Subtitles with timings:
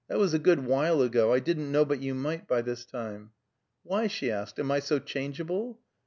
[0.07, 1.31] "That was a good while ago.
[1.31, 3.33] I didn't know but you might, by this time."
[3.83, 4.57] "Why?" she asked.
[4.57, 5.79] "Am I so changeable?"